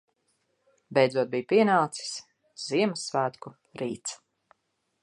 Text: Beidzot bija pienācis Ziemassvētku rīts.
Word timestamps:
Beidzot 0.97 1.29
bija 1.35 1.47
pienācis 1.53 2.09
Ziemassvētku 2.65 3.57
rīts. 3.85 4.19